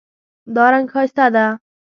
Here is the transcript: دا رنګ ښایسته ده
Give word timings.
دا 0.55 0.65
رنګ 0.73 0.87
ښایسته 0.93 1.25
ده 1.35 1.45